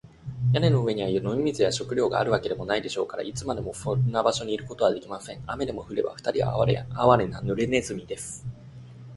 [0.53, 5.43] 屋根の上には飲み水や食料があるわけでもないでしょうから、いつまでもそんな場所にいることはできません。
[5.45, 8.43] 雨でも降れば、ふたりはあわれな、ぬれネズミです。